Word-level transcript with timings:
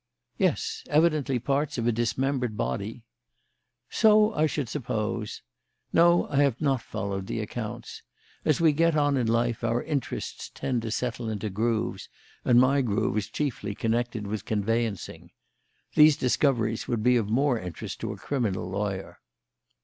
"Yes; 0.39 0.83
evidently 0.89 1.37
parts 1.37 1.77
of 1.77 1.85
a 1.85 1.91
dismembered 1.91 2.57
body." 2.57 3.03
"So 3.91 4.33
I 4.33 4.47
should 4.47 4.67
suppose. 4.67 5.43
No, 5.93 6.27
I 6.29 6.37
have 6.37 6.59
not 6.59 6.81
followed 6.81 7.27
the 7.27 7.39
accounts. 7.39 8.01
As 8.43 8.59
we 8.59 8.71
get 8.71 8.95
on 8.95 9.15
in 9.15 9.27
life 9.27 9.63
our 9.63 9.83
interests 9.83 10.49
tend 10.55 10.81
to 10.81 10.89
settle 10.89 11.29
into 11.29 11.51
grooves, 11.51 12.09
and 12.43 12.59
my 12.59 12.81
groove 12.81 13.15
is 13.15 13.27
chiefly 13.29 13.75
connected 13.75 14.25
with 14.25 14.43
conveyancing. 14.43 15.29
These 15.93 16.17
discoveries 16.17 16.87
would 16.87 17.03
be 17.03 17.15
of 17.15 17.29
more 17.29 17.59
interest 17.59 17.99
to 17.99 18.11
a 18.11 18.17
criminal 18.17 18.67
lawyer." 18.67 19.19